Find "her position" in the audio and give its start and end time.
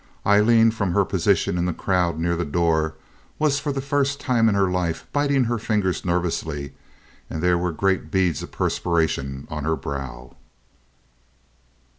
0.93-1.59